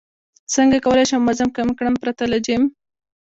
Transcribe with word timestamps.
څنګه 0.53 0.77
کولی 0.85 1.05
شم 1.09 1.21
وزن 1.27 1.49
کم 1.57 1.69
کړم 1.77 1.95
پرته 2.01 2.23
له 2.31 2.37
جیم 2.45 2.63